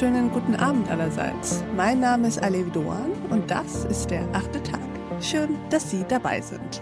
wunderschönen 0.00 0.30
guten 0.30 0.56
Abend 0.56 0.90
allerseits. 0.90 1.62
Mein 1.76 2.00
Name 2.00 2.28
ist 2.28 2.42
Alevi 2.42 2.70
Doan 2.70 3.12
und 3.28 3.50
das 3.50 3.84
ist 3.84 4.10
der 4.10 4.26
achte 4.32 4.62
Tag. 4.62 4.80
Schön, 5.20 5.56
dass 5.68 5.90
Sie 5.90 6.06
dabei 6.08 6.40
sind. 6.40 6.80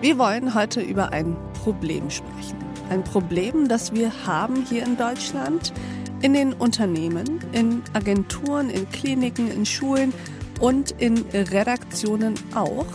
Wir 0.00 0.16
wollen 0.16 0.54
heute 0.54 0.80
über 0.80 1.12
ein 1.12 1.36
Problem 1.52 2.08
sprechen. 2.08 2.56
Ein 2.88 3.04
Problem, 3.04 3.68
das 3.68 3.92
wir 3.92 4.10
haben 4.24 4.64
hier 4.64 4.84
in 4.86 4.96
Deutschland, 4.96 5.74
in 6.22 6.32
den 6.32 6.54
Unternehmen, 6.54 7.40
in 7.52 7.82
Agenturen, 7.92 8.70
in 8.70 8.88
Kliniken, 8.88 9.50
in 9.50 9.66
Schulen 9.66 10.14
und 10.60 10.92
in 10.92 11.18
Redaktionen 11.34 12.36
auch, 12.54 12.86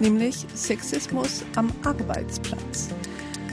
nämlich 0.00 0.46
Sexismus 0.54 1.44
am 1.56 1.70
Arbeitsplatz. 1.84 2.88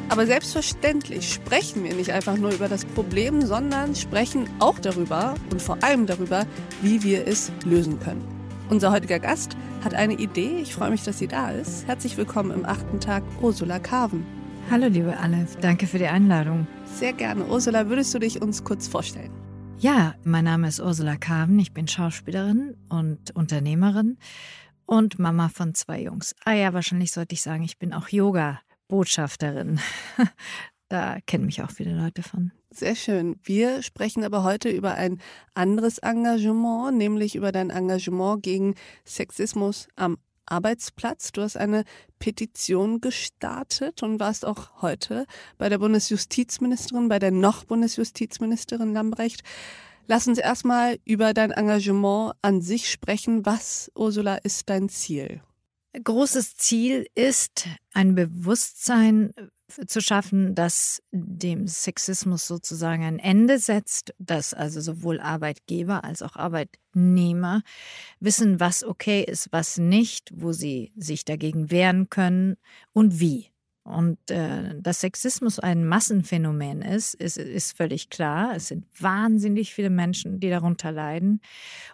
Aber 0.09 0.27
selbstverständlich 0.27 1.33
sprechen 1.33 1.83
wir 1.83 1.95
nicht 1.95 2.11
einfach 2.11 2.37
nur 2.37 2.51
über 2.51 2.67
das 2.67 2.85
Problem, 2.85 3.41
sondern 3.41 3.95
sprechen 3.95 4.47
auch 4.59 4.77
darüber 4.77 5.33
und 5.51 5.61
vor 5.61 5.83
allem 5.83 6.05
darüber, 6.05 6.45
wie 6.81 7.03
wir 7.03 7.27
es 7.27 7.51
lösen 7.65 7.99
können. 7.99 8.23
Unser 8.69 8.91
heutiger 8.91 9.19
Gast 9.19 9.57
hat 9.83 9.93
eine 9.93 10.13
Idee. 10.13 10.59
Ich 10.61 10.73
freue 10.73 10.91
mich, 10.91 11.03
dass 11.03 11.19
sie 11.19 11.27
da 11.27 11.49
ist. 11.51 11.87
Herzlich 11.87 12.17
willkommen 12.17 12.51
im 12.51 12.65
achten 12.65 12.99
Tag, 12.99 13.23
Ursula 13.41 13.79
Carven. 13.79 14.25
Hallo, 14.69 14.87
liebe 14.87 15.17
Anne. 15.17 15.47
Danke 15.61 15.87
für 15.87 15.97
die 15.97 16.07
Einladung. 16.07 16.67
Sehr 16.85 17.13
gerne. 17.13 17.45
Ursula, 17.45 17.89
würdest 17.89 18.13
du 18.13 18.19
dich 18.19 18.41
uns 18.41 18.63
kurz 18.63 18.87
vorstellen? 18.87 19.31
Ja, 19.77 20.15
mein 20.23 20.45
Name 20.45 20.67
ist 20.67 20.79
Ursula 20.79 21.17
Carven. 21.17 21.59
Ich 21.59 21.73
bin 21.73 21.87
Schauspielerin 21.87 22.75
und 22.89 23.35
Unternehmerin 23.35 24.17
und 24.85 25.19
Mama 25.19 25.49
von 25.49 25.73
zwei 25.73 26.01
Jungs. 26.01 26.35
Ah 26.45 26.53
ja, 26.53 26.73
wahrscheinlich 26.73 27.11
sollte 27.11 27.33
ich 27.33 27.41
sagen, 27.41 27.63
ich 27.63 27.77
bin 27.77 27.93
auch 27.93 28.07
Yoga 28.09 28.59
Botschafterin. 28.87 29.79
Da 30.87 31.17
kennen 31.25 31.47
mich 31.47 31.63
auch 31.63 31.71
viele 31.71 31.99
Leute 31.99 32.21
von. 32.21 32.51
Sehr 32.69 32.95
schön. 32.95 33.37
Wir 33.43 33.81
sprechen 33.81 34.23
aber 34.23 34.43
heute 34.43 34.69
über 34.69 34.93
ein 34.93 35.19
anderes 35.55 35.97
Engagement, 35.97 36.95
nämlich 36.95 37.35
über 37.35 37.51
dein 37.51 37.71
Engagement 37.71 38.43
gegen 38.43 38.75
Sexismus 39.03 39.87
am 39.95 40.17
Arbeitsplatz. 40.45 41.31
Du 41.31 41.41
hast 41.41 41.57
eine 41.57 41.85
Petition 42.19 43.01
gestartet 43.01 44.03
und 44.03 44.19
warst 44.19 44.45
auch 44.45 44.81
heute 44.81 45.25
bei 45.57 45.69
der 45.69 45.79
Bundesjustizministerin, 45.79 47.09
bei 47.09 47.17
der 47.17 47.31
noch 47.31 47.63
Bundesjustizministerin 47.63 48.93
Lambrecht. 48.93 49.41
Lass 50.07 50.27
uns 50.27 50.37
erstmal 50.37 50.99
über 51.03 51.33
dein 51.33 51.49
Engagement 51.49 52.33
an 52.43 52.61
sich 52.61 52.91
sprechen. 52.91 53.43
Was, 53.45 53.91
Ursula, 53.95 54.35
ist 54.35 54.69
dein 54.69 54.87
Ziel? 54.87 55.41
Großes 56.03 56.55
Ziel 56.57 57.07
ist, 57.15 57.67
ein 57.93 58.15
Bewusstsein 58.15 59.31
äh, 59.35 59.85
zu 59.85 60.01
schaffen, 60.01 60.55
das 60.55 61.01
dem 61.11 61.67
Sexismus 61.67 62.47
sozusagen 62.47 63.03
ein 63.03 63.19
Ende 63.19 63.59
setzt, 63.59 64.13
dass 64.19 64.53
also 64.53 64.81
sowohl 64.81 65.19
Arbeitgeber 65.19 66.03
als 66.03 66.21
auch 66.21 66.35
Arbeitnehmer 66.35 67.61
wissen, 68.19 68.59
was 68.59 68.83
okay 68.83 69.23
ist, 69.23 69.51
was 69.51 69.77
nicht, 69.77 70.31
wo 70.35 70.51
sie 70.51 70.91
sich 70.95 71.25
dagegen 71.25 71.71
wehren 71.71 72.09
können 72.09 72.57
und 72.93 73.19
wie. 73.19 73.54
Und 73.85 74.17
äh, 74.31 74.73
dass 74.81 75.01
Sexismus 75.01 75.59
ein 75.59 75.85
Massenphänomen 75.85 76.81
ist, 76.81 77.13
ist, 77.13 77.37
ist 77.37 77.77
völlig 77.77 78.09
klar. 78.09 78.55
Es 78.55 78.69
sind 78.69 78.83
wahnsinnig 78.99 79.75
viele 79.75 79.91
Menschen, 79.91 80.39
die 80.39 80.49
darunter 80.49 80.91
leiden 80.91 81.39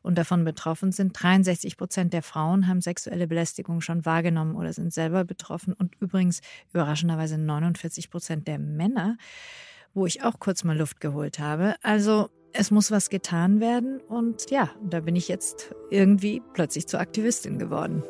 und 0.01 0.17
davon 0.17 0.45
betroffen 0.45 0.93
sind. 0.93 1.11
63 1.21 1.75
Prozent 1.75 2.13
der 2.13 2.23
Frauen 2.23 2.69
haben 2.69 2.79
sexuelle 2.79 3.27
Belästigung 3.27 3.81
schon 3.81 4.05
wahrgenommen 4.05 4.55
oder 4.55 4.71
sind 4.71 4.93
selber 4.93 5.25
betroffen. 5.25 5.73
Und 5.73 5.93
übrigens 5.99 6.39
überraschenderweise 6.71 7.37
49 7.37 8.09
Prozent 8.09 8.47
der 8.47 8.57
Männer, 8.57 9.17
wo 9.93 10.05
ich 10.05 10.23
auch 10.23 10.39
kurz 10.39 10.63
mal 10.63 10.77
Luft 10.77 11.01
geholt 11.01 11.39
habe. 11.39 11.75
Also 11.83 12.29
es 12.53 12.71
muss 12.71 12.91
was 12.91 13.09
getan 13.09 13.59
werden. 13.59 13.99
Und 13.99 14.49
ja, 14.49 14.69
da 14.81 15.01
bin 15.01 15.17
ich 15.17 15.27
jetzt 15.27 15.75
irgendwie 15.89 16.41
plötzlich 16.53 16.87
zur 16.87 17.01
Aktivistin 17.01 17.59
geworden. 17.59 18.01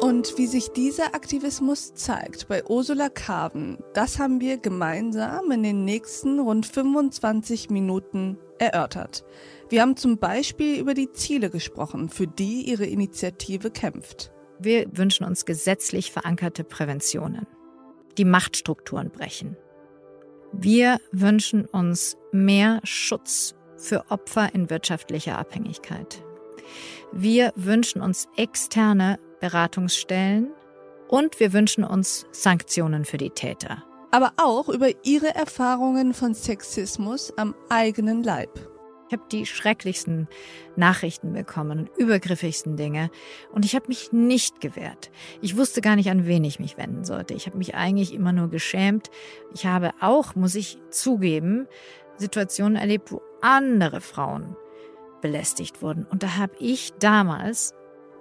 Und 0.00 0.36
wie 0.36 0.46
sich 0.46 0.68
dieser 0.68 1.14
Aktivismus 1.14 1.94
zeigt 1.94 2.48
bei 2.48 2.64
Ursula 2.66 3.08
Carven, 3.08 3.78
das 3.94 4.18
haben 4.18 4.40
wir 4.40 4.58
gemeinsam 4.58 5.50
in 5.50 5.62
den 5.62 5.84
nächsten 5.84 6.38
rund 6.38 6.66
25 6.66 7.70
Minuten 7.70 8.38
erörtert. 8.58 9.24
Wir 9.70 9.80
haben 9.80 9.96
zum 9.96 10.18
Beispiel 10.18 10.78
über 10.78 10.92
die 10.92 11.10
Ziele 11.12 11.48
gesprochen, 11.48 12.10
für 12.10 12.26
die 12.26 12.68
ihre 12.68 12.84
Initiative 12.84 13.70
kämpft. 13.70 14.32
Wir 14.58 14.86
wünschen 14.92 15.24
uns 15.24 15.46
gesetzlich 15.46 16.12
verankerte 16.12 16.62
Präventionen, 16.62 17.46
die 18.18 18.26
Machtstrukturen 18.26 19.10
brechen. 19.10 19.56
Wir 20.52 21.00
wünschen 21.10 21.64
uns 21.64 22.18
mehr 22.32 22.80
Schutz 22.84 23.54
für 23.78 24.04
Opfer 24.10 24.54
in 24.54 24.68
wirtschaftlicher 24.68 25.38
Abhängigkeit. 25.38 26.22
Wir 27.12 27.52
wünschen 27.56 28.02
uns 28.02 28.28
externe 28.36 29.18
Beratungsstellen 29.40 30.50
und 31.08 31.38
wir 31.40 31.52
wünschen 31.52 31.84
uns 31.84 32.26
Sanktionen 32.32 33.04
für 33.04 33.18
die 33.18 33.30
Täter. 33.30 33.82
Aber 34.10 34.32
auch 34.36 34.68
über 34.68 34.88
ihre 35.04 35.34
Erfahrungen 35.34 36.14
von 36.14 36.34
Sexismus 36.34 37.32
am 37.36 37.54
eigenen 37.68 38.22
Leib. 38.22 38.50
Ich 39.08 39.12
habe 39.12 39.22
die 39.30 39.46
schrecklichsten 39.46 40.26
Nachrichten 40.74 41.32
bekommen 41.32 41.78
und 41.78 41.90
übergriffigsten 41.96 42.76
Dinge 42.76 43.10
und 43.52 43.64
ich 43.64 43.76
habe 43.76 43.86
mich 43.86 44.12
nicht 44.12 44.60
gewehrt. 44.60 45.10
Ich 45.40 45.56
wusste 45.56 45.80
gar 45.80 45.94
nicht, 45.94 46.10
an 46.10 46.26
wen 46.26 46.42
ich 46.42 46.58
mich 46.58 46.76
wenden 46.76 47.04
sollte. 47.04 47.34
Ich 47.34 47.46
habe 47.46 47.56
mich 47.56 47.76
eigentlich 47.76 48.12
immer 48.12 48.32
nur 48.32 48.48
geschämt. 48.48 49.10
Ich 49.54 49.64
habe 49.64 49.92
auch, 50.00 50.34
muss 50.34 50.56
ich 50.56 50.78
zugeben, 50.90 51.68
Situationen 52.16 52.76
erlebt, 52.76 53.12
wo 53.12 53.22
andere 53.42 54.00
Frauen 54.00 54.56
belästigt 55.20 55.82
wurden. 55.82 56.04
Und 56.04 56.24
da 56.24 56.36
habe 56.36 56.54
ich 56.58 56.92
damals 56.98 57.74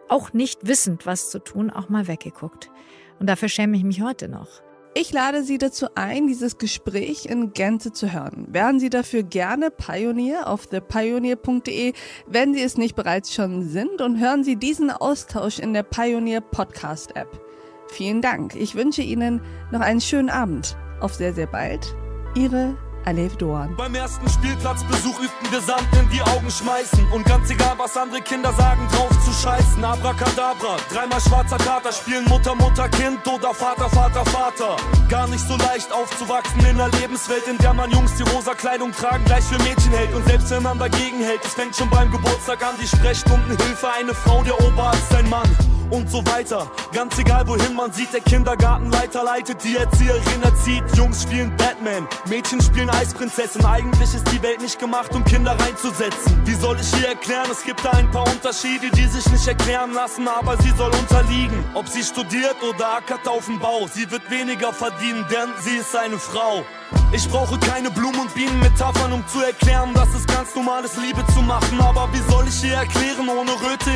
auch 0.09 0.33
nicht 0.33 0.67
wissend, 0.67 1.05
was 1.05 1.29
zu 1.29 1.39
tun, 1.39 1.69
auch 1.69 1.89
mal 1.89 2.07
weggeguckt. 2.07 2.71
Und 3.19 3.27
dafür 3.27 3.49
schäme 3.49 3.77
ich 3.77 3.83
mich 3.83 4.01
heute 4.01 4.27
noch. 4.27 4.61
Ich 4.97 5.11
lade 5.11 5.43
Sie 5.43 5.57
dazu 5.57 5.88
ein, 5.95 6.27
dieses 6.27 6.57
Gespräch 6.57 7.25
in 7.25 7.51
Gänze 7.51 7.91
zu 7.91 8.13
hören. 8.13 8.47
Werden 8.53 8.79
Sie 8.79 8.89
dafür 8.89 9.23
gerne 9.23 9.69
Pioneer 9.69 10.47
auf 10.47 10.67
thepioneer.de, 10.67 11.91
wenn 12.27 12.53
Sie 12.53 12.61
es 12.61 12.77
nicht 12.77 12.95
bereits 12.95 13.33
schon 13.33 13.67
sind, 13.67 13.99
und 13.99 14.21
hören 14.21 14.45
Sie 14.45 14.55
diesen 14.55 14.91
Austausch 14.91 15.59
in 15.59 15.73
der 15.73 15.83
Pioneer 15.83 16.39
Podcast 16.39 17.13
App. 17.17 17.41
Vielen 17.89 18.21
Dank. 18.21 18.55
Ich 18.55 18.75
wünsche 18.75 19.01
Ihnen 19.01 19.41
noch 19.71 19.81
einen 19.81 20.01
schönen 20.01 20.29
Abend. 20.29 20.77
Auf 21.01 21.13
sehr, 21.13 21.33
sehr 21.33 21.47
bald. 21.47 21.94
Ihre 22.35 22.77
Alef 23.05 23.35
Doan. 23.38 23.75
Beim 23.75 23.93
ersten 23.95 24.27
Spielplatzbesuch 24.29 25.19
übten 25.19 25.51
wir 25.51 25.61
Sand 25.61 25.88
in 25.99 26.09
die 26.09 26.21
Augen 26.21 26.49
schmeißen. 26.49 27.07
Und 27.11 27.25
ganz 27.25 27.49
egal, 27.49 27.75
was 27.77 27.95
andere 27.95 28.21
Kinder 28.21 28.51
sagen, 28.53 28.88
drauf 28.91 29.11
zu 29.23 29.31
scheißen. 29.31 29.83
Abracadabra, 29.83 30.77
dreimal 30.91 31.21
schwarzer 31.21 31.57
Kater, 31.57 31.91
spielen 31.91 32.25
Mutter, 32.25 32.55
Mutter, 32.55 32.89
Kind 32.89 33.25
oder 33.27 33.53
Vater, 33.53 33.89
Vater, 33.89 34.25
Vater. 34.25 34.77
Gar 35.09 35.27
nicht 35.27 35.47
so 35.47 35.55
leicht 35.57 35.91
aufzuwachsen 35.94 36.59
in 36.61 36.79
einer 36.79 36.89
Lebenswelt, 36.99 37.47
in 37.47 37.57
der 37.59 37.73
man 37.73 37.91
Jungs 37.91 38.15
die 38.15 38.23
rosa 38.23 38.53
Kleidung 38.53 38.91
tragen, 38.91 39.23
gleich 39.25 39.44
für 39.44 39.61
Mädchen 39.63 39.91
hält. 39.91 40.13
Und 40.13 40.25
selbst 40.25 40.49
wenn 40.49 40.63
man 40.63 40.79
dagegen 40.79 41.19
hält, 41.23 41.45
es 41.45 41.53
fängt 41.53 41.75
schon 41.75 41.89
beim 41.89 42.11
Geburtstag 42.11 42.63
an, 42.63 42.75
die 42.81 42.88
Sprechstundenhilfe, 42.88 43.88
eine 43.97 44.13
Frau, 44.13 44.44
der 44.44 44.59
Oberarzt, 44.61 45.13
ein 45.13 45.29
Mann 45.29 45.49
und 45.90 46.09
so 46.09 46.25
weiter. 46.25 46.69
Ganz 46.94 47.18
egal 47.18 47.47
wohin 47.47 47.75
man 47.75 47.91
sieht, 47.91 48.13
der 48.13 48.22
Kindergartenleiter 48.22 49.23
leitet, 49.23 49.63
die 49.63 49.75
Erzieherin 49.75 50.44
erzieht. 50.44 50.84
Jungs 50.96 51.23
spielen 51.23 51.56
Batman, 51.57 52.07
Mädchen 52.28 52.62
spielen 52.62 52.90
Eisprinzessin. 52.90 53.66
Eigentlich 53.66 54.13
ist 54.13 54.31
die 54.31 54.41
Welt 54.41 54.62
nicht 54.62 54.79
gemacht, 54.79 55.13
um 55.13 55.24
Kinder 55.25 55.57
reinzusetzen. 55.59 56.41
Wie 56.45 56.56
soll 56.56 56.78
ich 56.79 56.94
hier 56.95 57.09
erklären? 57.09 57.47
Es 57.51 57.63
gibt 57.63 57.84
da 57.84 57.91
ein 57.91 58.09
paar 58.12 58.28
Unterschiede, 58.28 58.90
die 58.91 59.06
sich 59.06 59.29
nicht 59.31 59.47
erklären 59.47 59.94
lassen, 59.94 60.28
aber 60.28 60.57
sie 60.62 60.72
soll 60.72 60.91
unterliegen. 60.91 61.63
Ob 61.74 61.88
sie 61.88 62.04
studiert 62.04 62.57
oder 62.63 62.98
ackert 62.98 63.27
auf 63.27 63.45
dem 63.45 63.59
Bau, 63.59 63.88
sie 63.92 64.09
wird 64.09 64.30
weniger 64.30 64.74
verdienen, 64.74 65.25
denn 65.30 65.50
sie 65.62 65.77
ist 65.77 65.95
eine 65.95 66.18
Frau. 66.18 66.63
Ich 67.12 67.27
brauche 67.30 67.57
keine 67.59 67.89
Blumen 67.92 68.19
und 68.19 68.33
Bienenmetaphern, 68.33 69.13
um 69.13 69.25
zu 69.27 69.42
erklären, 69.42 69.94
dass 69.94 70.13
es 70.13 70.25
ganz 70.27 70.54
normal 70.56 70.83
ist, 70.83 70.98
Liebe 70.98 71.25
zu 71.33 71.42
machen. 71.42 71.80
Aber 71.80 72.09
wie 72.12 72.31
soll 72.31 72.48
ich 72.48 72.63
ihr 72.63 72.75
erklären, 72.75 73.30
ohne 73.30 73.51
Röte 73.51 73.89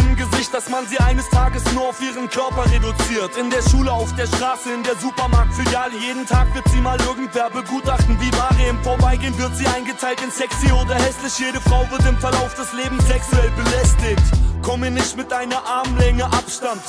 dass 0.59 0.69
man 0.69 0.85
sie 0.87 0.99
eines 0.99 1.29
Tages 1.29 1.63
nur 1.71 1.87
auf 1.87 2.01
ihren 2.01 2.29
Körper 2.29 2.69
reduziert? 2.69 3.37
In 3.37 3.49
der 3.49 3.61
Schule, 3.61 3.89
auf 3.93 4.13
der 4.15 4.27
Straße, 4.27 4.73
in 4.73 4.83
der 4.83 4.97
Supermarktfiliale, 4.97 5.97
jeden 5.97 6.25
Tag 6.25 6.53
wird 6.53 6.67
sie 6.67 6.81
mal 6.81 6.99
irgendwer 6.99 7.49
begutachten, 7.49 8.19
wie 8.19 8.29
Ware 8.33 8.67
im 8.69 8.77
Vorbeigehen 8.83 9.37
wird 9.37 9.55
sie 9.55 9.65
eingeteilt 9.67 10.21
in 10.21 10.29
sexy 10.29 10.69
oder 10.73 10.95
hässlich. 10.95 11.39
Jede 11.39 11.61
Frau 11.61 11.89
wird 11.89 12.05
im 12.05 12.17
Verlauf 12.17 12.53
des 12.55 12.73
Lebens 12.73 13.07
sexuell 13.07 13.49
belästigt. 13.51 14.48
Komm 14.69 14.81
mir 14.81 14.91
nicht 14.91 15.17
mit 15.17 15.33
einer 15.33 15.65
Armlänge 15.65 16.25
Abstand. 16.25 16.83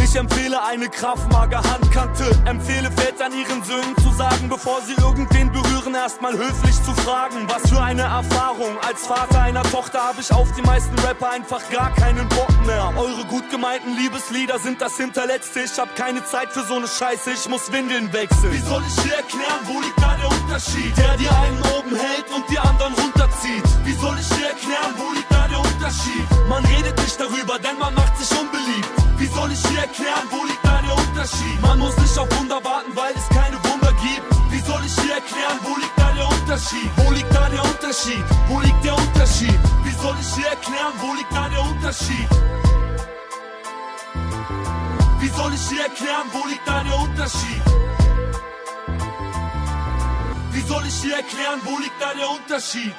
Ich 0.00 0.14
empfehle 0.14 0.62
eine 0.62 0.88
Kraftmager 0.88 1.60
Handkante. 1.64 2.30
Empfehle 2.44 2.92
Vätern 2.92 3.32
ihren 3.32 3.60
Söhnen 3.64 3.96
zu 4.04 4.12
sagen, 4.12 4.48
bevor 4.48 4.80
sie 4.82 4.94
irgendwen 5.02 5.50
berühren, 5.50 5.96
erstmal 5.96 6.34
höflich 6.34 6.76
zu 6.84 6.92
fragen. 7.02 7.48
Was 7.48 7.68
für 7.68 7.82
eine 7.82 8.02
Erfahrung. 8.02 8.78
Als 8.86 9.04
Vater 9.08 9.42
einer 9.42 9.64
Tochter 9.64 10.00
habe 10.00 10.20
ich 10.20 10.32
auf 10.32 10.46
die 10.52 10.62
meisten 10.62 10.96
Rapper 11.00 11.30
einfach 11.30 11.60
gar 11.72 11.92
keinen 11.96 12.28
Bock 12.28 12.54
mehr. 12.66 12.92
Eure 12.96 13.24
gut 13.24 13.50
gemeinten 13.50 13.96
Liebeslieder 13.96 14.60
sind 14.60 14.80
das 14.80 14.96
hinterletzte. 14.96 15.62
Ich 15.62 15.76
hab 15.76 15.96
keine 15.96 16.24
Zeit 16.24 16.52
für 16.52 16.62
so 16.62 16.76
eine 16.76 16.86
Scheiße, 16.86 17.32
ich 17.32 17.48
muss 17.48 17.72
Windeln 17.72 18.12
wechseln. 18.12 18.52
Wie 18.52 18.58
soll 18.58 18.84
ich 18.86 18.94
dir 19.02 19.16
erklären, 19.16 19.58
wo 19.64 19.80
liegt 19.80 20.00
da 20.00 20.16
der 20.22 20.30
Unterschied? 20.30 20.96
Der 20.96 21.16
die 21.16 21.28
einen 21.28 21.60
oben 21.76 21.96
hält 21.96 22.30
und 22.32 22.48
die 22.48 22.60
anderen 22.60 22.94
runterzieht. 22.94 23.64
Wie 23.82 23.94
soll 23.94 24.16
ich 24.20 24.28
dir 24.28 24.46
erklären, 24.46 24.94
wo 24.98 25.10
liegt 25.10 25.33
Unterschied? 36.54 36.90
Wo 36.98 37.10
liegt 37.10 37.34
da 37.34 37.48
der 37.48 37.64
Unterschied? 37.64 38.24
Wo 38.46 38.60
liegt 38.60 38.84
der 38.84 38.94
Unterschied? 38.94 39.58
Wie 39.82 39.90
soll 40.00 40.14
ich 40.20 40.34
dir 40.34 40.46
erklären, 40.46 40.92
wo 41.00 41.12
liegt 41.14 41.32
da 41.32 41.48
der 41.48 41.62
Unterschied? 41.62 42.28
Wie 45.18 45.28
soll 45.30 45.52
ich 45.52 45.68
dir 45.68 45.82
erklären, 45.82 46.26
wo 46.32 46.46
liegt 46.46 46.68
da 46.68 46.84
der 46.84 46.96
Unterschied? 46.96 47.62
Wie 50.52 50.60
soll 50.60 50.86
ich 50.86 51.00
dir 51.00 51.16
erklären, 51.16 51.60
wo 51.64 51.76
liegt 51.78 52.00
da 52.00 52.14
der 52.14 52.30
Unterschied? 52.30 52.94